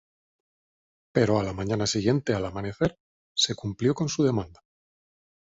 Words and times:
Pero 1.15 1.37
a 1.39 1.43
la 1.43 1.53
mañana 1.53 1.85
siguiente, 1.85 2.33
al 2.33 2.47
amanecer, 2.47 2.97
se 3.35 3.53
cumplió 3.53 3.93
con 3.93 4.09
su 4.09 4.23
demanda. 4.23 4.63